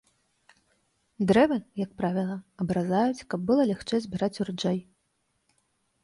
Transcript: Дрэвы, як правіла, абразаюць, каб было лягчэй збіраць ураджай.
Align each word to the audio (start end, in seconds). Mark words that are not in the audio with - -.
Дрэвы, 1.31 1.57
як 1.81 1.91
правіла, 1.99 2.37
абразаюць, 2.65 3.25
каб 3.33 3.39
было 3.49 3.67
лягчэй 3.73 3.99
збіраць 4.05 4.33
ураджай. 4.45 4.79